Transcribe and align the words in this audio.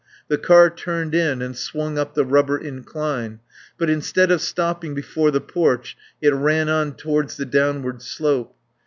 The 0.29 0.37
car 0.39 0.71
turned 0.71 1.13
in 1.13 1.43
and 1.43 1.55
swung 1.55 1.99
up 1.99 2.15
the 2.15 2.25
rubber 2.25 2.57
incline, 2.57 3.39
but 3.77 3.87
instead 3.87 4.31
of 4.31 4.41
stopping 4.41 4.95
before 4.95 5.29
the 5.29 5.39
porch 5.41 5.95
it 6.23 6.33
ran 6.33 6.69
on 6.69 6.95
towards 6.95 7.37
the 7.37 7.45
downward 7.45 8.01
slope. 8.01 8.55